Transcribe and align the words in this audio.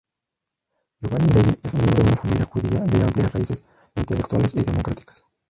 Giovanni 0.99 1.31
Levi 1.31 1.59
es 1.61 1.73
miembro 1.75 1.93
de 2.01 2.09
una 2.09 2.15
familia 2.17 2.45
judía 2.45 2.79
de 2.79 3.03
amplias 3.03 3.31
raíces 3.33 3.63
intelectuales 3.93 4.55
y 4.55 4.63
democráticas. 4.63 5.27